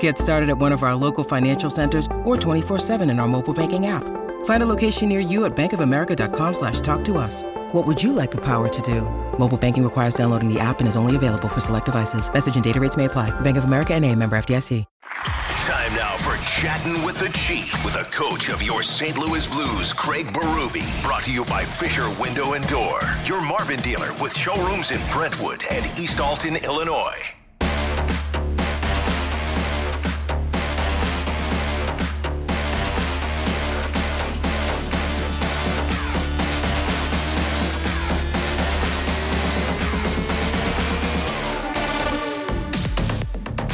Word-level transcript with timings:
Get 0.00 0.18
started 0.18 0.50
at 0.50 0.58
one 0.58 0.72
of 0.72 0.82
our 0.82 0.94
local 0.94 1.24
financial 1.24 1.70
centers 1.70 2.06
or 2.24 2.36
24-7 2.36 3.10
in 3.10 3.18
our 3.18 3.28
mobile 3.28 3.54
banking 3.54 3.86
app. 3.86 4.04
Find 4.44 4.62
a 4.62 4.66
location 4.66 5.08
near 5.08 5.20
you 5.20 5.44
at 5.46 5.56
bankofamerica.com 5.56 6.54
slash 6.54 6.80
talk 6.80 7.04
to 7.04 7.16
us. 7.16 7.42
What 7.72 7.86
would 7.86 8.02
you 8.02 8.12
like 8.12 8.30
the 8.30 8.42
power 8.44 8.68
to 8.68 8.82
do? 8.82 9.02
Mobile 9.38 9.58
banking 9.58 9.84
requires 9.84 10.14
downloading 10.14 10.52
the 10.52 10.60
app 10.60 10.80
and 10.80 10.88
is 10.88 10.96
only 10.96 11.16
available 11.16 11.48
for 11.48 11.60
select 11.60 11.86
devices. 11.86 12.32
Message 12.32 12.56
and 12.56 12.64
data 12.64 12.80
rates 12.80 12.96
may 12.96 13.06
apply. 13.06 13.30
Bank 13.40 13.56
of 13.56 13.64
America 13.64 13.94
and 13.94 14.04
a 14.04 14.14
member 14.14 14.36
FDIC. 14.36 14.84
Time 15.68 15.94
now 15.94 16.16
for 16.16 16.36
Chatting 16.46 17.04
with 17.04 17.18
the 17.18 17.28
Chief 17.30 17.84
with 17.84 17.96
a 17.96 18.04
coach 18.04 18.48
of 18.48 18.62
your 18.62 18.82
St. 18.82 19.18
Louis 19.18 19.46
Blues, 19.46 19.92
Craig 19.92 20.26
Berube. 20.26 21.02
Brought 21.04 21.24
to 21.24 21.32
you 21.32 21.44
by 21.44 21.64
Fisher 21.64 22.08
Window 22.18 22.54
and 22.54 22.66
Door, 22.68 23.00
your 23.24 23.46
Marvin 23.46 23.80
dealer 23.80 24.08
with 24.20 24.34
showrooms 24.34 24.90
in 24.90 25.00
Brentwood 25.10 25.62
and 25.70 25.84
East 25.98 26.20
Alton, 26.20 26.56
Illinois. 26.64 27.20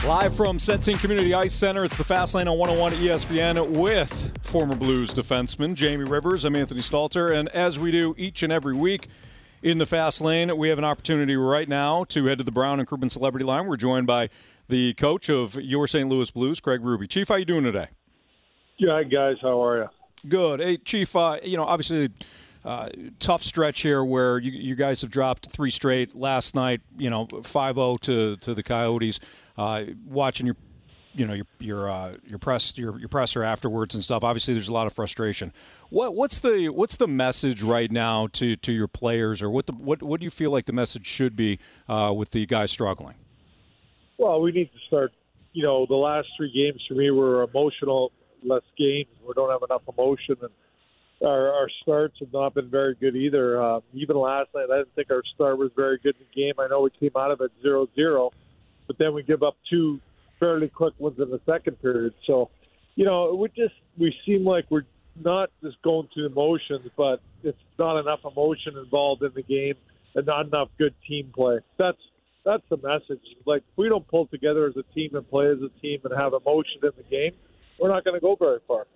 Live 0.06 0.36
from 0.36 0.58
Centene 0.58 1.00
Community 1.00 1.33
Ice 1.33 1.55
Center, 1.55 1.83
it's 1.83 1.97
the 1.97 2.05
Fast 2.05 2.34
Lane 2.34 2.47
on 2.47 2.58
101 2.58 2.92
ESPN 2.92 3.70
with 3.70 4.38
former 4.42 4.77
Blues 4.77 5.14
defenseman 5.14 5.74
Jamie 5.74 6.05
Rivers. 6.05 6.44
I'm 6.44 6.55
Anthony 6.55 6.83
Stalter, 6.83 7.34
and 7.34 7.48
as 7.48 7.80
we 7.80 7.91
do 7.91 8.14
each 8.19 8.42
and 8.42 8.52
every 8.52 8.75
week 8.75 9.08
in 9.62 9.78
the 9.78 9.86
Fast 9.86 10.20
Lane, 10.20 10.55
we 10.58 10.69
have 10.69 10.77
an 10.77 10.84
opportunity 10.84 11.36
right 11.36 11.66
now 11.66 12.05
to 12.05 12.27
head 12.27 12.36
to 12.36 12.44
the 12.44 12.52
Brown 12.52 12.80
and 12.80 12.86
Crouppen 12.86 13.10
Celebrity 13.10 13.47
Line. 13.47 13.66
We're 13.66 13.78
joined 13.78 14.06
by 14.06 14.28
the 14.69 14.92
coach 14.92 15.30
of 15.30 15.55
your 15.55 15.86
St. 15.86 16.06
Louis 16.06 16.30
Blues, 16.30 16.60
Craig 16.60 16.82
Berube. 16.82 17.08
Chief, 17.08 17.27
how 17.27 17.36
you 17.36 17.47
doing 17.47 17.64
today? 17.64 17.88
Yeah, 18.77 19.02
guys, 19.05 19.36
how 19.41 19.64
are 19.64 19.84
you? 19.84 19.88
Good. 20.28 20.60
Hey, 20.60 20.77
Chief. 20.77 21.16
Uh, 21.16 21.38
you 21.42 21.56
know, 21.56 21.64
obviously. 21.64 22.10
Uh, 22.66 22.88
tough 23.19 23.42
stretch 23.42 23.82
here 23.82 24.02
where 24.02 24.38
you, 24.38 24.50
you, 24.50 24.75
guys 24.75 25.02
have 25.02 25.10
dropped 25.10 25.50
three 25.50 25.69
straight. 25.69 26.14
Last 26.14 26.55
night, 26.55 26.80
you 26.97 27.10
know, 27.10 27.27
5-0 27.27 28.00
to, 28.00 28.36
to 28.36 28.55
the 28.55 28.62
Coyotes 28.62 29.20
uh, 29.56 29.84
watching 30.06 30.47
your 30.47 30.56
you 31.14 31.27
know 31.27 31.33
your 31.33 31.47
your 31.60 31.91
uh, 31.91 32.12
your 32.28 32.38
press 32.38 32.77
your 32.77 32.98
your 32.98 33.08
presser 33.08 33.42
afterwards 33.42 33.94
and 33.94 34.02
stuff. 34.02 34.24
Obviously, 34.24 34.55
there's 34.55 34.69
a 34.69 34.72
lot 34.72 34.86
of 34.86 34.92
frustration. 34.92 35.52
What 35.91 36.14
what's 36.14 36.41
the 36.41 36.69
what's 36.69 36.97
the 36.97 37.06
message 37.06 37.62
right 37.62 37.91
now 37.91 38.27
to, 38.28 38.56
to 38.56 38.72
your 38.72 38.88
players, 38.88 39.42
or 39.42 39.50
what 39.50 39.66
the 39.66 39.72
what 39.72 40.02
what 40.02 40.20
do 40.20 40.25
you 40.25 40.30
feel 40.30 40.50
like 40.50 40.64
the 40.64 40.72
message 40.72 41.06
should 41.06 41.36
be 41.36 41.58
uh, 41.88 42.12
with 42.14 42.32
the 42.32 42.47
guys 42.47 42.70
struggling? 42.70 43.14
Well, 44.19 44.41
we 44.41 44.52
need 44.52 44.72
to 44.72 44.78
start. 44.86 45.12
You 45.52 45.62
know, 45.62 45.86
the 45.86 45.94
last 45.94 46.28
three 46.36 46.52
games 46.52 46.82
for 46.88 46.94
me 46.94 47.10
were 47.12 47.44
emotional 47.44 48.10
less 48.42 48.62
games. 48.77 49.08
We 49.27 49.32
don't 49.34 49.50
have 49.50 49.62
enough 49.69 49.82
emotion, 49.88 50.36
and 50.42 50.50
our, 51.22 51.52
our 51.52 51.69
starts 51.82 52.16
have 52.19 52.32
not 52.32 52.55
been 52.55 52.69
very 52.69 52.97
good 52.97 53.14
either. 53.14 53.62
Uh, 53.62 53.80
even 53.92 54.16
last 54.16 54.48
night, 54.53 54.66
I 54.72 54.78
didn't 54.78 54.94
think 54.97 55.12
our 55.12 55.22
start 55.34 55.59
was 55.59 55.71
very 55.76 55.98
good 55.98 56.16
in 56.16 56.26
the 56.28 56.42
game. 56.42 56.54
I 56.59 56.66
know 56.66 56.81
we 56.81 56.91
came 56.91 57.12
out 57.16 57.31
of 57.31 57.41
it 57.41 57.53
zero 57.62 57.88
zero 57.94 58.32
but 58.87 58.99
then 58.99 59.15
we 59.15 59.22
give 59.22 59.43
up 59.43 59.56
two 59.69 60.00
fairly 60.39 60.69
quick 60.69 60.95
ones 60.99 61.19
in 61.19 61.31
the 61.31 61.41
second 61.47 61.81
period. 61.81 62.15
So, 62.27 62.50
you 62.97 63.05
know, 63.05 63.34
we 63.34 63.49
just 63.49 63.75
we 63.99 64.15
seem 64.27 64.45
like 64.45 64.67
we're 64.71 64.84
not 65.22 65.50
just 65.62 65.81
going 65.83 66.09
through 66.12 66.27
emotions, 66.27 66.89
but 66.97 67.21
it's 67.43 67.59
not 67.78 67.99
enough 67.99 68.25
emotion 68.25 68.77
involved 68.77 69.22
in 69.22 69.33
the 69.34 69.43
game 69.43 69.75
and 70.15 70.27
not 70.27 70.47
enough 70.47 70.69
good 70.78 70.95
team 71.06 71.31
play. 71.34 71.59
That's 71.78 71.99
that's 72.45 72.62
the 72.69 72.77
message. 72.77 73.25
Like 73.47 73.62
if 73.62 73.77
we 73.77 73.89
don't 73.89 74.06
pull 74.09 74.27
together 74.27 74.67
as 74.67 74.77
a 74.77 74.83
team 74.95 75.15
and 75.15 75.28
play 75.28 75.47
as 75.47 75.59
a 75.62 75.71
team 75.81 76.01
and 76.05 76.15
have 76.19 76.34
emotion 76.34 76.81
in 76.83 76.91
the 76.97 77.05
game, 77.05 77.33
we're 77.78 77.89
not 77.89 78.05
going 78.05 78.15
to 78.15 78.21
go 78.21 78.37
very 78.37 78.61
far. 78.66 78.87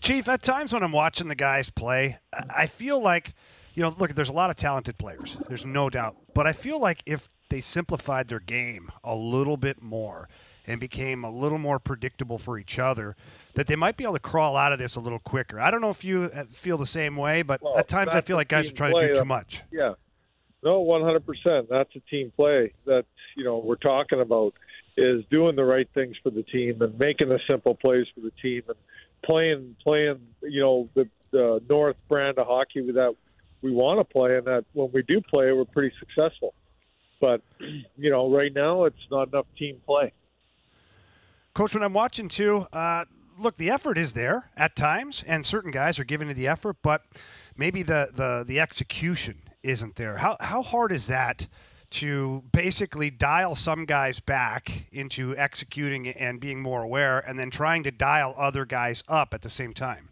Chief, 0.00 0.28
at 0.28 0.42
times 0.42 0.72
when 0.72 0.82
I'm 0.82 0.92
watching 0.92 1.28
the 1.28 1.36
guys 1.36 1.70
play, 1.70 2.18
I 2.32 2.66
feel 2.66 3.00
like, 3.00 3.34
you 3.74 3.82
know, 3.82 3.94
look, 3.96 4.14
there's 4.14 4.28
a 4.28 4.32
lot 4.32 4.50
of 4.50 4.56
talented 4.56 4.98
players. 4.98 5.36
There's 5.48 5.64
no 5.64 5.88
doubt. 5.88 6.16
But 6.34 6.48
I 6.48 6.52
feel 6.52 6.80
like 6.80 7.02
if 7.06 7.30
they 7.52 7.60
simplified 7.60 8.28
their 8.28 8.40
game 8.40 8.90
a 9.04 9.14
little 9.14 9.58
bit 9.58 9.82
more 9.82 10.26
and 10.66 10.80
became 10.80 11.22
a 11.22 11.30
little 11.30 11.58
more 11.58 11.78
predictable 11.78 12.38
for 12.38 12.58
each 12.58 12.78
other, 12.78 13.14
that 13.54 13.66
they 13.66 13.76
might 13.76 13.96
be 13.98 14.04
able 14.04 14.14
to 14.14 14.20
crawl 14.20 14.56
out 14.56 14.72
of 14.72 14.78
this 14.78 14.96
a 14.96 15.00
little 15.00 15.18
quicker. 15.18 15.60
I 15.60 15.70
don't 15.70 15.82
know 15.82 15.90
if 15.90 16.02
you 16.02 16.30
uh, 16.34 16.44
feel 16.50 16.78
the 16.78 16.86
same 16.86 17.14
way, 17.14 17.42
but 17.42 17.60
well, 17.62 17.76
at 17.76 17.88
times 17.88 18.14
I 18.14 18.22
feel 18.22 18.36
like 18.36 18.48
guys 18.48 18.68
are 18.68 18.72
trying 18.72 18.92
play. 18.92 19.08
to 19.08 19.14
do 19.14 19.20
too 19.20 19.26
much. 19.26 19.62
Yeah. 19.70 19.94
No, 20.62 20.82
100%. 20.82 21.68
That's 21.68 21.94
a 21.94 22.00
team 22.08 22.32
play 22.34 22.72
that, 22.86 23.04
you 23.36 23.44
know, 23.44 23.58
we're 23.58 23.76
talking 23.76 24.20
about 24.20 24.54
is 24.96 25.22
doing 25.30 25.54
the 25.54 25.64
right 25.64 25.88
things 25.92 26.16
for 26.22 26.30
the 26.30 26.44
team 26.44 26.80
and 26.80 26.98
making 26.98 27.28
the 27.28 27.40
simple 27.46 27.74
plays 27.74 28.06
for 28.14 28.20
the 28.20 28.30
team 28.40 28.62
and 28.68 28.78
playing, 29.24 29.76
playing, 29.82 30.20
you 30.42 30.60
know, 30.62 30.88
the, 30.94 31.06
the 31.32 31.60
North 31.68 31.96
brand 32.08 32.38
of 32.38 32.46
hockey 32.46 32.80
that 32.92 33.14
we 33.60 33.72
want 33.72 34.00
to 34.00 34.04
play 34.04 34.38
and 34.38 34.46
that 34.46 34.64
when 34.72 34.90
we 34.92 35.02
do 35.02 35.20
play, 35.20 35.52
we're 35.52 35.66
pretty 35.66 35.94
successful. 35.98 36.54
But 37.22 37.40
you 37.96 38.10
know, 38.10 38.28
right 38.28 38.52
now 38.52 38.84
it's 38.84 39.06
not 39.10 39.28
enough 39.28 39.46
team 39.56 39.80
play. 39.86 40.12
Coach, 41.54 41.72
when 41.72 41.84
I'm 41.84 41.92
watching 41.92 42.28
too, 42.28 42.66
uh, 42.72 43.04
look, 43.38 43.58
the 43.58 43.70
effort 43.70 43.96
is 43.96 44.14
there 44.14 44.50
at 44.56 44.74
times, 44.74 45.22
and 45.24 45.46
certain 45.46 45.70
guys 45.70 46.00
are 46.00 46.04
giving 46.04 46.28
it 46.28 46.34
the 46.34 46.48
effort, 46.48 46.78
but 46.82 47.04
maybe 47.56 47.82
the 47.84 48.10
the 48.12 48.44
the 48.44 48.58
execution 48.58 49.38
isn't 49.62 49.94
there. 49.94 50.16
How 50.16 50.36
how 50.40 50.62
hard 50.62 50.92
is 50.92 51.06
that? 51.06 51.46
to 51.92 52.42
basically 52.52 53.10
dial 53.10 53.54
some 53.54 53.84
guys 53.84 54.18
back 54.18 54.86
into 54.92 55.36
executing 55.36 56.08
and 56.08 56.40
being 56.40 56.62
more 56.62 56.82
aware 56.82 57.18
and 57.18 57.38
then 57.38 57.50
trying 57.50 57.82
to 57.82 57.90
dial 57.90 58.34
other 58.38 58.64
guys 58.64 59.04
up 59.08 59.34
at 59.34 59.42
the 59.42 59.50
same 59.50 59.74
time? 59.74 60.08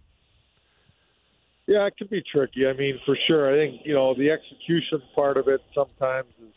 Yeah, 1.66 1.86
it 1.86 1.96
can 1.96 2.08
be 2.08 2.22
tricky. 2.30 2.66
I 2.66 2.74
mean, 2.74 3.00
for 3.06 3.16
sure. 3.26 3.50
I 3.50 3.56
think, 3.56 3.80
you 3.86 3.94
know, 3.94 4.12
the 4.12 4.30
execution 4.30 5.00
part 5.14 5.38
of 5.38 5.48
it 5.48 5.62
sometimes 5.74 6.28
is 6.42 6.52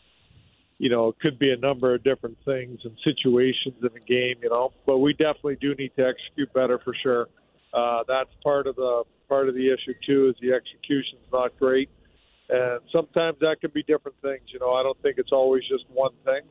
you 0.78 0.90
know, 0.90 1.08
it 1.08 1.18
could 1.20 1.38
be 1.38 1.52
a 1.52 1.56
number 1.56 1.94
of 1.94 2.02
different 2.02 2.36
things 2.44 2.80
and 2.84 2.96
situations 3.06 3.74
in 3.80 3.90
the 3.92 4.00
game, 4.00 4.36
you 4.42 4.50
know. 4.50 4.72
But 4.86 4.98
we 4.98 5.12
definitely 5.12 5.56
do 5.60 5.74
need 5.74 5.92
to 5.96 6.06
execute 6.06 6.52
better 6.52 6.78
for 6.78 6.94
sure. 7.02 7.28
Uh, 7.72 8.02
that's 8.06 8.30
part 8.42 8.66
of 8.66 8.76
the 8.76 9.04
part 9.28 9.48
of 9.48 9.54
the 9.54 9.68
issue 9.68 9.94
too. 10.06 10.28
Is 10.28 10.36
the 10.40 10.52
execution's 10.52 11.26
not 11.32 11.58
great, 11.58 11.90
and 12.48 12.80
sometimes 12.92 13.38
that 13.40 13.60
can 13.60 13.70
be 13.70 13.82
different 13.84 14.16
things. 14.22 14.42
You 14.48 14.58
know, 14.60 14.72
I 14.72 14.82
don't 14.82 15.00
think 15.02 15.18
it's 15.18 15.32
always 15.32 15.62
just 15.68 15.84
one 15.92 16.12
thing. 16.24 16.42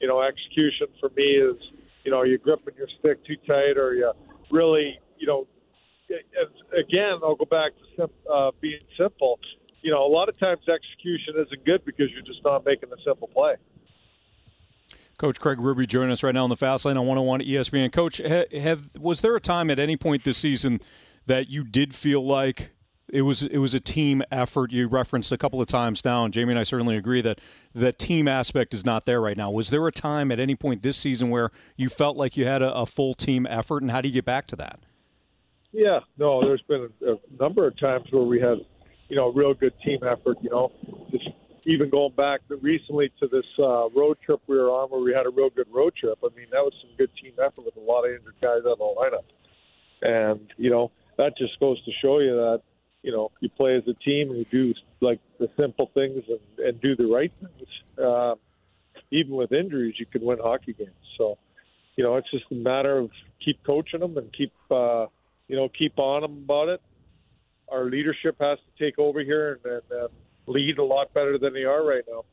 You 0.00 0.08
know, 0.08 0.22
execution 0.22 0.86
for 0.98 1.10
me 1.16 1.24
is, 1.24 1.56
you 2.04 2.10
know, 2.10 2.22
you 2.22 2.38
gripping 2.38 2.74
your 2.76 2.88
stick 2.98 3.24
too 3.26 3.36
tight, 3.46 3.76
or 3.76 3.94
you 3.94 4.12
really, 4.50 4.98
you 5.18 5.26
know, 5.26 5.46
again, 6.76 7.18
I'll 7.22 7.34
go 7.34 7.44
back 7.44 7.72
to 7.72 7.84
sim- 7.96 8.32
uh, 8.32 8.50
being 8.60 8.80
simple 8.98 9.38
you 9.82 9.90
know, 9.90 10.04
a 10.04 10.08
lot 10.08 10.28
of 10.28 10.38
times 10.38 10.60
execution 10.68 11.34
isn't 11.36 11.64
good 11.64 11.84
because 11.84 12.10
you're 12.12 12.22
just 12.22 12.44
not 12.44 12.64
making 12.64 12.90
the 12.90 12.98
simple 13.04 13.28
play. 13.28 13.54
Coach 15.18 15.38
Craig 15.38 15.58
Berube 15.58 15.86
joining 15.86 16.10
us 16.10 16.22
right 16.22 16.34
now 16.34 16.44
on 16.44 16.48
the 16.48 16.56
Fast 16.56 16.86
Lane 16.86 16.96
on 16.96 17.06
101 17.06 17.40
ESPN. 17.42 17.92
Coach, 17.92 18.18
have 18.18 18.96
was 18.98 19.20
there 19.20 19.36
a 19.36 19.40
time 19.40 19.70
at 19.70 19.78
any 19.78 19.96
point 19.96 20.24
this 20.24 20.38
season 20.38 20.80
that 21.26 21.50
you 21.50 21.62
did 21.62 21.94
feel 21.94 22.24
like 22.24 22.70
it 23.12 23.22
was 23.22 23.42
it 23.42 23.58
was 23.58 23.74
a 23.74 23.80
team 23.80 24.22
effort? 24.32 24.72
You 24.72 24.88
referenced 24.88 25.30
a 25.30 25.36
couple 25.36 25.60
of 25.60 25.66
times 25.66 26.02
now, 26.06 26.24
and 26.24 26.32
Jamie 26.32 26.52
and 26.52 26.58
I 26.58 26.62
certainly 26.62 26.96
agree 26.96 27.20
that 27.20 27.38
that 27.74 27.98
team 27.98 28.28
aspect 28.28 28.72
is 28.72 28.86
not 28.86 29.04
there 29.04 29.20
right 29.20 29.36
now. 29.36 29.50
Was 29.50 29.68
there 29.68 29.86
a 29.86 29.92
time 29.92 30.32
at 30.32 30.40
any 30.40 30.56
point 30.56 30.80
this 30.80 30.96
season 30.96 31.28
where 31.28 31.50
you 31.76 31.90
felt 31.90 32.16
like 32.16 32.38
you 32.38 32.46
had 32.46 32.62
a, 32.62 32.72
a 32.72 32.86
full 32.86 33.12
team 33.12 33.46
effort, 33.50 33.82
and 33.82 33.90
how 33.90 34.00
do 34.00 34.08
you 34.08 34.14
get 34.14 34.24
back 34.24 34.46
to 34.46 34.56
that? 34.56 34.80
Yeah, 35.72 36.00
no, 36.16 36.40
there's 36.40 36.62
been 36.62 36.88
a, 37.06 37.12
a 37.12 37.16
number 37.38 37.66
of 37.66 37.78
times 37.78 38.06
where 38.10 38.24
we 38.24 38.40
had 38.40 38.58
you 39.10 39.16
know, 39.16 39.30
real 39.30 39.52
good 39.52 39.74
team 39.84 39.98
effort. 40.02 40.38
You 40.40 40.50
know, 40.50 40.72
just 41.10 41.28
even 41.66 41.90
going 41.90 42.14
back 42.14 42.40
recently 42.48 43.12
to 43.20 43.28
this 43.28 43.44
uh, 43.58 43.90
road 43.90 44.16
trip 44.24 44.40
we 44.46 44.56
were 44.56 44.70
on, 44.70 44.88
where 44.88 45.00
we 45.00 45.12
had 45.12 45.26
a 45.26 45.30
real 45.30 45.50
good 45.50 45.68
road 45.70 45.94
trip. 45.94 46.18
I 46.24 46.28
mean, 46.34 46.46
that 46.52 46.62
was 46.62 46.72
some 46.80 46.90
good 46.96 47.10
team 47.22 47.32
effort 47.38 47.66
with 47.66 47.76
a 47.76 47.80
lot 47.80 48.04
of 48.04 48.12
injured 48.12 48.34
guys 48.40 48.62
on 48.64 48.78
the 48.78 48.94
lineup, 48.96 49.26
and 50.00 50.40
you 50.56 50.70
know, 50.70 50.90
that 51.18 51.36
just 51.36 51.60
goes 51.60 51.82
to 51.84 51.90
show 52.00 52.20
you 52.20 52.32
that 52.32 52.62
you 53.02 53.12
know 53.12 53.30
you 53.40 53.50
play 53.50 53.76
as 53.76 53.82
a 53.86 53.94
team 53.94 54.30
and 54.30 54.38
you 54.38 54.46
do 54.50 54.74
like 55.00 55.20
the 55.38 55.50
simple 55.58 55.90
things 55.92 56.22
and, 56.28 56.66
and 56.66 56.80
do 56.80 56.96
the 56.96 57.06
right 57.06 57.32
things. 57.40 57.68
Uh, 58.02 58.34
even 59.10 59.34
with 59.34 59.52
injuries, 59.52 59.94
you 59.98 60.06
can 60.06 60.22
win 60.22 60.38
hockey 60.38 60.72
games. 60.72 60.90
So, 61.18 61.38
you 61.96 62.04
know, 62.04 62.16
it's 62.16 62.30
just 62.30 62.44
a 62.50 62.54
matter 62.54 62.98
of 62.98 63.10
keep 63.44 63.62
coaching 63.64 64.00
them 64.00 64.16
and 64.16 64.32
keep, 64.32 64.52
uh, 64.70 65.06
you 65.48 65.56
know, 65.56 65.68
keep 65.68 65.98
on 65.98 66.22
them 66.22 66.42
about 66.44 66.68
it. 66.68 66.80
Our 67.70 67.84
leadership 67.84 68.36
has 68.40 68.58
to 68.58 68.84
take 68.84 68.98
over 68.98 69.20
here 69.20 69.60
and, 69.64 69.72
and, 69.72 69.82
and 69.90 70.08
lead 70.46 70.78
a 70.78 70.84
lot 70.84 71.12
better 71.14 71.38
than 71.38 71.52
they 71.52 71.64
are 71.64 71.84
right 71.84 72.04
now. 72.08 72.24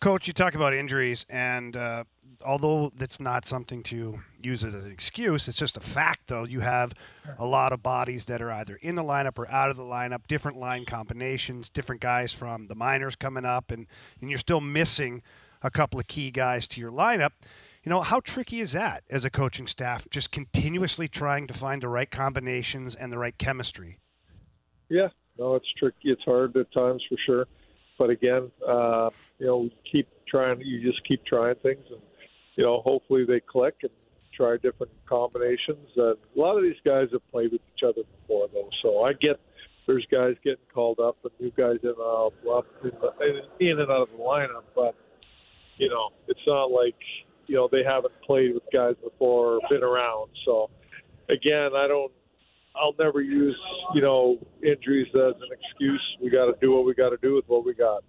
Coach, 0.00 0.26
you 0.26 0.32
talk 0.32 0.54
about 0.54 0.74
injuries, 0.74 1.24
and 1.30 1.76
uh, 1.76 2.04
although 2.44 2.92
that's 2.94 3.20
not 3.20 3.46
something 3.46 3.82
to 3.84 4.20
use 4.42 4.62
as 4.62 4.74
an 4.74 4.90
excuse, 4.90 5.48
it's 5.48 5.56
just 5.56 5.76
a 5.76 5.80
fact, 5.80 6.28
though. 6.28 6.44
You 6.44 6.60
have 6.60 6.92
a 7.38 7.46
lot 7.46 7.72
of 7.72 7.82
bodies 7.82 8.26
that 8.26 8.42
are 8.42 8.50
either 8.50 8.78
in 8.82 8.96
the 8.96 9.02
lineup 9.02 9.38
or 9.38 9.48
out 9.50 9.70
of 9.70 9.76
the 9.76 9.82
lineup, 9.82 10.26
different 10.28 10.58
line 10.58 10.84
combinations, 10.84 11.70
different 11.70 12.02
guys 12.02 12.32
from 12.32 12.66
the 12.66 12.74
minors 12.74 13.16
coming 13.16 13.46
up, 13.46 13.70
and, 13.70 13.86
and 14.20 14.28
you're 14.28 14.38
still 14.38 14.60
missing 14.60 15.22
a 15.62 15.70
couple 15.70 15.98
of 15.98 16.06
key 16.06 16.30
guys 16.30 16.68
to 16.68 16.80
your 16.80 16.92
lineup. 16.92 17.30
You 17.84 17.90
know, 17.90 18.00
how 18.00 18.20
tricky 18.20 18.60
is 18.60 18.72
that 18.72 19.04
as 19.10 19.26
a 19.26 19.30
coaching 19.30 19.66
staff, 19.66 20.08
just 20.08 20.32
continuously 20.32 21.06
trying 21.06 21.46
to 21.48 21.52
find 21.52 21.82
the 21.82 21.88
right 21.88 22.10
combinations 22.10 22.94
and 22.94 23.12
the 23.12 23.18
right 23.18 23.36
chemistry? 23.36 23.98
Yeah, 24.88 25.08
no, 25.38 25.54
it's 25.54 25.70
tricky. 25.78 26.10
It's 26.10 26.22
hard 26.24 26.56
at 26.56 26.72
times 26.72 27.02
for 27.06 27.18
sure. 27.26 27.46
But 27.98 28.08
again, 28.08 28.50
uh, 28.66 29.10
you 29.38 29.46
know, 29.46 29.68
keep 29.90 30.08
trying. 30.26 30.62
You 30.62 30.80
just 30.80 31.06
keep 31.06 31.26
trying 31.26 31.56
things, 31.56 31.84
and 31.90 32.00
you 32.56 32.64
know, 32.64 32.80
hopefully 32.80 33.26
they 33.26 33.40
click 33.40 33.74
and 33.82 33.92
try 34.34 34.56
different 34.62 34.92
combinations. 35.06 35.86
And 35.94 36.16
a 36.16 36.40
lot 36.40 36.56
of 36.56 36.62
these 36.62 36.80
guys 36.86 37.08
have 37.12 37.30
played 37.30 37.52
with 37.52 37.60
each 37.76 37.82
other 37.84 38.02
before, 38.22 38.48
though. 38.52 38.70
So 38.82 39.02
I 39.02 39.12
get 39.12 39.38
there's 39.86 40.06
guys 40.10 40.36
getting 40.42 40.64
called 40.72 41.00
up 41.00 41.18
and 41.22 41.32
new 41.38 41.52
guys 41.54 41.80
in, 41.82 41.90
uh, 42.00 42.28
in, 42.82 42.92
the, 42.98 43.44
in 43.60 43.78
and 43.78 43.90
out 43.90 44.08
of 44.08 44.10
the 44.10 44.16
lineup, 44.16 44.64
but 44.74 44.94
you 45.76 45.90
know, 45.90 46.10
it's 46.28 46.40
not 46.46 46.70
like 46.70 46.96
you 47.46 47.56
know 47.56 47.68
they 47.70 47.82
haven't 47.84 48.14
played 48.22 48.54
with 48.54 48.62
guys 48.72 48.94
before 49.02 49.56
or 49.56 49.60
been 49.70 49.82
around. 49.82 50.30
So 50.44 50.70
again, 51.28 51.70
I 51.74 51.86
don't 51.86 52.12
I'll 52.76 52.94
never 52.98 53.20
use 53.20 53.58
you 53.94 54.02
know 54.02 54.38
injuries 54.62 55.08
as 55.08 55.34
an 55.34 55.48
excuse. 55.52 56.02
We 56.20 56.30
got 56.30 56.46
to 56.46 56.54
do 56.60 56.72
what 56.72 56.84
we 56.84 56.94
got 56.94 57.10
to 57.10 57.18
do 57.22 57.34
with 57.34 57.44
what 57.46 57.64
we 57.64 57.74
got. 57.74 58.02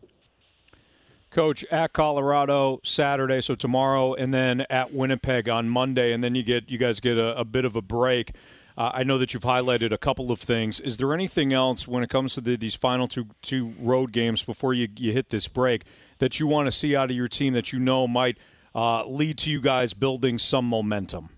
Coach 1.30 1.66
at 1.66 1.92
Colorado 1.92 2.80
Saturday, 2.84 3.42
so 3.42 3.56
tomorrow, 3.56 4.14
and 4.14 4.34
then 4.34 4.66
at 4.70 4.94
Winnipeg 4.94 5.50
on 5.50 5.68
Monday, 5.68 6.14
and 6.14 6.24
then 6.24 6.34
you 6.34 6.44
get 6.44 6.72
you 6.72 6.78
guys 6.78 7.00
get 7.00 7.18
a, 7.18 7.38
a 7.38 7.44
bit 7.44 7.66
of 7.66 7.76
a 7.76 7.82
break. 7.82 8.32
Uh, 8.78 8.92
I 8.94 9.04
know 9.04 9.18
that 9.18 9.34
you've 9.34 9.44
highlighted 9.44 9.92
a 9.92 9.98
couple 9.98 10.32
of 10.32 10.40
things. 10.40 10.80
Is 10.80 10.98
there 10.98 11.14
anything 11.14 11.54
else 11.54 11.88
when 11.88 12.04
it 12.04 12.10
comes 12.10 12.36
to 12.36 12.42
the, 12.42 12.58
these 12.58 12.76
final 12.76 13.08
two 13.08 13.28
two 13.42 13.74
road 13.80 14.12
games 14.12 14.44
before 14.44 14.74
you, 14.74 14.88
you 14.98 15.12
hit 15.12 15.30
this 15.30 15.48
break 15.48 15.84
that 16.20 16.40
you 16.40 16.48
want 16.48 16.68
to 16.68 16.72
see 16.72 16.96
out 16.96 17.10
of 17.10 17.16
your 17.16 17.28
team 17.28 17.54
that 17.54 17.72
you 17.72 17.80
know 17.80 18.08
might 18.08 18.38
uh, 18.76 19.08
lead 19.08 19.38
to 19.40 19.50
you 19.50 19.62
guys 19.62 19.94
building 19.94 20.38
some 20.38 20.66
momentum? 20.66 21.30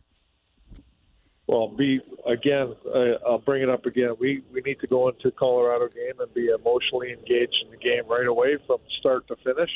Well, 1.48 1.70
be 1.70 2.02
again. 2.26 2.76
Uh, 2.86 3.26
I'll 3.26 3.38
bring 3.38 3.64
it 3.64 3.70
up 3.70 3.86
again. 3.86 4.16
We 4.20 4.44
we 4.52 4.62
need 4.62 4.82
to 4.82 4.88
go 4.88 5.08
into 5.08 5.32
Colorado 5.32 5.88
game 5.88 6.20
and 6.20 6.34
be 6.34 6.50
emotionally 6.50 7.14
engaged 7.14 7.56
in 7.64 7.72
the 7.72 7.78
game 7.78 8.04
right 8.10 8.28
away 8.28 8.58
from 8.66 8.80
start 9.00 9.28
to 9.30 9.36
finish, 9.38 9.70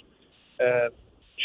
and 0.59 0.91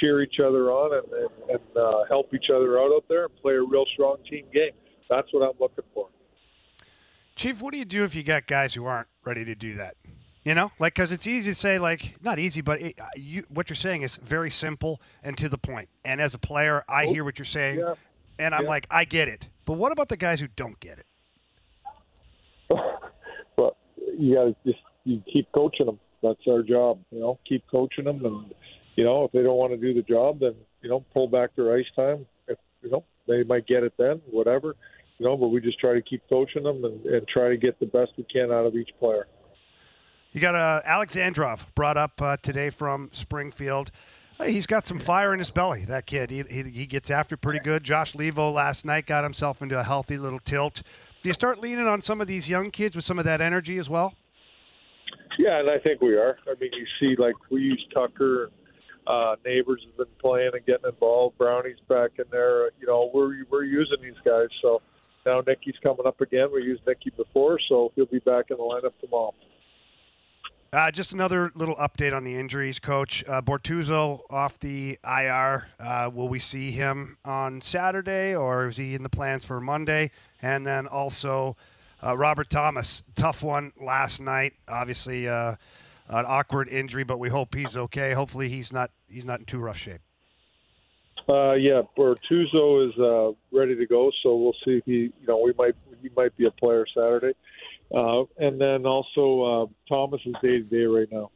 cheer 0.00 0.22
each 0.22 0.40
other 0.40 0.72
on 0.72 0.94
and 0.94 1.12
and, 1.12 1.50
and 1.50 1.76
uh, 1.76 2.04
help 2.08 2.34
each 2.34 2.50
other 2.52 2.80
out 2.80 2.92
out 2.92 3.04
there 3.08 3.26
and 3.26 3.36
play 3.36 3.54
a 3.54 3.62
real 3.62 3.84
strong 3.92 4.16
team 4.28 4.46
game. 4.52 4.72
That's 5.08 5.32
what 5.32 5.48
I'm 5.48 5.56
looking 5.60 5.84
for. 5.94 6.08
Chief, 7.36 7.62
what 7.62 7.72
do 7.72 7.78
you 7.78 7.84
do 7.84 8.02
if 8.02 8.14
you 8.14 8.24
got 8.24 8.46
guys 8.46 8.74
who 8.74 8.86
aren't 8.86 9.08
ready 9.24 9.44
to 9.44 9.54
do 9.54 9.74
that? 9.74 9.94
You 10.46 10.54
know, 10.54 10.70
like 10.78 10.94
because 10.94 11.10
it's 11.10 11.26
easy 11.26 11.50
to 11.50 11.56
say, 11.56 11.81
like 11.81 12.14
not 12.22 12.38
easy, 12.38 12.60
but 12.60 12.81
it, 12.81 13.00
uh, 13.00 13.06
you, 13.16 13.43
what 13.48 13.69
you're 13.69 13.75
saying 13.75 14.02
is 14.02 14.14
very 14.14 14.48
simple 14.48 15.00
and 15.25 15.37
to 15.38 15.48
the 15.48 15.58
point. 15.58 15.88
And 16.04 16.20
as 16.20 16.34
a 16.34 16.38
player, 16.38 16.84
I 16.88 17.06
oh, 17.06 17.12
hear 17.12 17.25
what 17.25 17.37
you're 17.37 17.44
saying, 17.44 17.81
yeah. 17.81 17.94
and 18.38 18.54
I'm 18.54 18.62
yeah. 18.62 18.69
like, 18.69 18.87
I 18.88 19.06
get 19.06 19.26
it. 19.26 19.48
But 19.64 19.72
what 19.72 19.90
about 19.90 20.08
the 20.08 20.16
guys 20.16 20.38
who 20.38 20.46
don't 20.46 20.78
get 20.78 21.00
it? 21.00 21.06
well, 23.58 23.76
you 24.16 24.37
got 24.37 24.44
to 24.44 24.56
just 24.64 24.78
you 25.02 25.20
keep 25.32 25.50
coaching 25.50 25.87
them. 25.87 25.98
That's 26.22 26.38
our 26.49 26.62
job. 26.62 27.00
You 27.10 27.19
know, 27.19 27.40
keep 27.44 27.64
coaching 27.69 28.04
them, 28.04 28.25
and 28.25 28.54
you 28.94 29.02
know 29.02 29.25
if 29.25 29.32
they 29.32 29.42
don't 29.42 29.56
want 29.56 29.72
to 29.72 29.76
do 29.76 29.94
the 29.94 30.02
job, 30.02 30.38
then 30.38 30.54
you 30.81 30.88
know 30.88 31.04
pull 31.12 31.26
back 31.26 31.56
their 31.56 31.76
ice 31.76 31.90
time. 31.96 32.25
If 32.46 32.58
you 32.82 32.90
know 32.90 33.02
they 33.26 33.42
might 33.42 33.66
get 33.66 33.82
it 33.82 33.94
then, 33.99 34.22
whatever. 34.31 34.76
You 35.19 35.26
know, 35.26 35.37
but 35.37 35.49
we 35.49 35.60
just 35.60 35.81
try 35.81 35.94
to 35.94 36.02
keep 36.02 36.22
coaching 36.28 36.62
them 36.62 36.84
and, 36.84 37.04
and 37.04 37.26
try 37.26 37.49
to 37.49 37.56
get 37.56 37.81
the 37.81 37.87
best 37.87 38.12
we 38.16 38.25
can 38.32 38.52
out 38.52 38.64
of 38.64 38.76
each 38.76 38.90
player. 39.00 39.26
You 40.37 40.43
got 40.43 40.55
uh, 40.55 40.83
Alexandrov 40.87 41.65
brought 41.75 41.97
up 41.97 42.21
uh, 42.21 42.37
today 42.37 42.69
from 42.69 43.09
Springfield. 43.15 43.91
He's 44.44 44.67
got 44.67 44.87
some 44.87 44.99
fire 44.99 45.33
in 45.33 45.38
his 45.38 45.49
belly, 45.49 45.87
that 45.87 46.05
kid. 46.05 46.31
He, 46.31 46.43
he, 46.43 46.62
he, 46.65 46.85
gets 46.85 47.11
after 47.11 47.38
pretty 47.38 47.59
good. 47.59 47.85
Josh 47.85 48.12
Leivo 48.12 48.53
last 48.53 48.85
night 48.85 49.06
got 49.06 49.25
himself 49.25 49.62
into 49.62 49.81
a 49.81 49.83
healthy 49.83 50.19
little 50.19 50.38
tilt. 50.38 50.83
Do 51.23 51.31
you 51.31 51.33
start 51.33 51.62
leaning 51.62 51.87
on 51.87 52.03
some 52.03 52.21
of 52.21 52.27
these 52.27 52.50
young 52.50 52.71
kids 52.71 52.94
with 52.94 53.06
some 53.06 53.19
of 53.19 53.25
that 53.25 53.41
energy 53.41 53.79
as 53.79 53.88
well? 53.88 54.12
Yeah, 55.38 55.61
and 55.61 55.71
I 55.71 55.79
think 55.79 56.03
we 56.03 56.15
are. 56.17 56.37
I 56.47 56.53
mean, 56.61 56.71
you 56.75 56.87
see, 57.00 57.17
like, 57.19 57.37
we 57.50 57.62
use 57.62 57.87
Tucker. 57.94 58.50
Uh, 59.06 59.37
Neighbours 59.43 59.87
have 59.87 59.97
been 59.97 60.15
playing 60.21 60.50
and 60.53 60.67
getting 60.67 60.85
involved. 60.87 61.38
Brownie's 61.38 61.81
back 61.88 62.11
in 62.19 62.27
there. 62.31 62.67
You 62.79 62.88
know, 62.88 63.11
we're, 63.15 63.43
we're 63.50 63.65
using 63.65 64.03
these 64.03 64.21
guys. 64.23 64.49
So 64.61 64.83
now 65.25 65.41
Nicky's 65.47 65.77
coming 65.83 66.06
up 66.06 66.21
again. 66.21 66.49
We 66.53 66.62
used 66.62 66.83
Nicky 66.87 67.11
before, 67.17 67.59
so 67.71 67.91
he'll 67.97 68.05
be 68.05 68.19
back 68.19 68.50
in 68.50 68.59
the 68.59 68.62
lineup 68.62 68.93
tomorrow. 69.00 69.33
Uh, 70.72 70.90
just 70.90 71.12
another 71.12 71.52
little 71.54 71.76
update 71.76 72.14
on 72.14 72.24
the 72.24 72.34
injuries, 72.34 72.78
Coach. 72.80 73.24
Uh, 73.28 73.40
Bortuzzo 73.40 74.22
off 74.28 74.58
the 74.58 74.98
IR. 75.04 75.68
Uh, 75.78 76.10
will 76.12 76.28
we 76.28 76.40
see 76.40 76.72
him 76.72 77.18
on 77.24 77.62
Saturday, 77.62 78.34
or 78.34 78.68
is 78.68 78.76
he 78.76 78.94
in 78.94 79.04
the 79.04 79.08
plans 79.08 79.44
for 79.44 79.60
Monday? 79.60 80.10
And 80.42 80.66
then 80.66 80.88
also 80.88 81.56
uh, 82.02 82.16
Robert 82.16 82.50
Thomas, 82.50 83.04
tough 83.14 83.44
one 83.44 83.72
last 83.80 84.20
night. 84.20 84.54
Obviously, 84.66 85.28
uh, 85.28 85.54
an 86.08 86.24
awkward 86.26 86.68
injury, 86.68 87.04
but 87.04 87.18
we 87.18 87.28
hope 87.28 87.54
he's 87.54 87.76
okay. 87.76 88.12
Hopefully, 88.12 88.48
he's 88.48 88.72
not 88.72 88.90
he's 89.08 89.24
not 89.24 89.38
in 89.38 89.46
too 89.46 89.58
rough 89.58 89.78
shape. 89.78 90.00
Uh, 91.28 91.52
yeah, 91.52 91.82
Bortuzzo 91.96 92.88
is 92.88 93.36
ready 93.52 93.76
to 93.76 93.86
go, 93.86 94.10
so 94.22 94.34
we'll 94.34 94.56
see 94.64 94.78
if 94.78 94.84
he. 94.84 95.12
You 95.20 95.26
know, 95.28 95.38
we 95.38 95.52
might 95.56 95.76
he 96.02 96.10
might 96.16 96.36
be 96.36 96.46
a 96.46 96.50
player 96.50 96.86
Saturday. 96.92 97.34
Uh, 97.94 98.25
and 98.38 98.61
then 98.61 98.85
also 98.87 99.43
uh, 99.43 99.67
Thomas 99.88 100.21
is 100.27 100.35
day 100.43 100.59
to 100.59 100.62
day 100.62 100.85
right 100.85 101.09
now. 101.11 101.31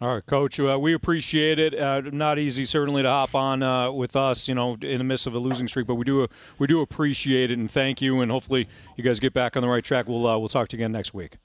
All 0.00 0.14
right, 0.14 0.26
Coach. 0.26 0.58
Uh, 0.58 0.76
we 0.78 0.92
appreciate 0.92 1.58
it. 1.58 1.72
Uh, 1.72 2.02
not 2.12 2.38
easy, 2.38 2.64
certainly, 2.64 3.02
to 3.02 3.08
hop 3.08 3.34
on 3.34 3.62
uh, 3.62 3.92
with 3.92 4.16
us, 4.16 4.48
you 4.48 4.54
know, 4.54 4.76
in 4.82 4.98
the 4.98 5.04
midst 5.04 5.26
of 5.26 5.34
a 5.34 5.38
losing 5.38 5.68
streak, 5.68 5.86
but 5.86 5.94
we 5.94 6.04
do 6.04 6.26
we 6.58 6.66
do 6.66 6.82
appreciate 6.82 7.52
it 7.52 7.58
and 7.58 7.70
thank 7.70 8.02
you. 8.02 8.20
And 8.20 8.30
hopefully, 8.30 8.68
you 8.96 9.04
guys 9.04 9.20
get 9.20 9.32
back 9.32 9.56
on 9.56 9.62
the 9.62 9.68
right 9.68 9.84
track. 9.84 10.08
We'll 10.08 10.26
uh, 10.26 10.36
we'll 10.36 10.48
talk 10.48 10.68
to 10.68 10.76
you 10.76 10.82
again 10.82 10.92
next 10.92 11.14
week. 11.14 11.36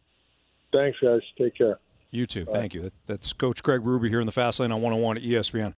Thanks, 0.74 0.98
guys. 1.00 1.22
Take 1.38 1.56
care. 1.56 1.80
You 2.12 2.26
too. 2.26 2.46
Thank 2.46 2.74
you. 2.74 2.88
That's 3.06 3.34
Coach 3.34 3.62
Greg 3.62 3.82
Berube 3.82 4.10
here 4.10 4.20
in 4.20 4.26
the 4.26 4.32
Fast 4.32 4.60
Lane 4.60 4.72
on 4.72 4.82
101 4.82 5.18
at 5.18 5.24
ESPN. 5.24 5.68